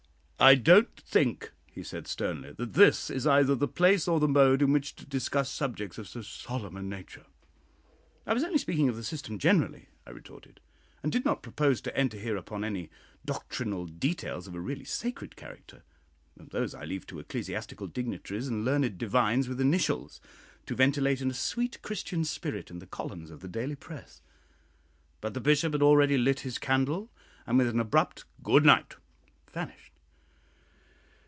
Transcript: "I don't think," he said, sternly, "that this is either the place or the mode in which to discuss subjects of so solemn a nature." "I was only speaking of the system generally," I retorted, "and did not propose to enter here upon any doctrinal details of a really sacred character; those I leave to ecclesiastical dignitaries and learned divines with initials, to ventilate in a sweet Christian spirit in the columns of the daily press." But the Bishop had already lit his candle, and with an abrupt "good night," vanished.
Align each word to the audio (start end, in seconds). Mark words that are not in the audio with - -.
"I 0.43 0.55
don't 0.55 0.95
think," 0.99 1.51
he 1.71 1.83
said, 1.83 2.07
sternly, 2.07 2.53
"that 2.53 2.73
this 2.73 3.11
is 3.11 3.27
either 3.27 3.53
the 3.53 3.67
place 3.67 4.07
or 4.07 4.19
the 4.19 4.27
mode 4.27 4.63
in 4.63 4.73
which 4.73 4.95
to 4.95 5.05
discuss 5.05 5.51
subjects 5.51 5.99
of 5.99 6.07
so 6.07 6.23
solemn 6.23 6.75
a 6.75 6.81
nature." 6.81 7.27
"I 8.25 8.33
was 8.33 8.43
only 8.43 8.57
speaking 8.57 8.89
of 8.89 8.95
the 8.95 9.03
system 9.03 9.37
generally," 9.37 9.89
I 10.03 10.09
retorted, 10.09 10.59
"and 11.03 11.11
did 11.11 11.25
not 11.25 11.43
propose 11.43 11.79
to 11.81 11.95
enter 11.95 12.17
here 12.17 12.37
upon 12.37 12.63
any 12.63 12.89
doctrinal 13.23 13.85
details 13.85 14.47
of 14.47 14.55
a 14.55 14.59
really 14.59 14.83
sacred 14.83 15.35
character; 15.35 15.83
those 16.35 16.73
I 16.73 16.85
leave 16.85 17.05
to 17.05 17.19
ecclesiastical 17.19 17.85
dignitaries 17.85 18.47
and 18.47 18.65
learned 18.65 18.97
divines 18.97 19.47
with 19.47 19.61
initials, 19.61 20.19
to 20.65 20.73
ventilate 20.73 21.21
in 21.21 21.29
a 21.29 21.35
sweet 21.35 21.79
Christian 21.83 22.25
spirit 22.25 22.71
in 22.71 22.79
the 22.79 22.87
columns 22.87 23.29
of 23.29 23.41
the 23.41 23.47
daily 23.47 23.75
press." 23.75 24.23
But 25.21 25.35
the 25.35 25.39
Bishop 25.39 25.73
had 25.73 25.83
already 25.83 26.17
lit 26.17 26.39
his 26.39 26.57
candle, 26.57 27.11
and 27.45 27.59
with 27.59 27.67
an 27.67 27.79
abrupt 27.79 28.25
"good 28.41 28.65
night," 28.65 28.95
vanished. 29.51 29.89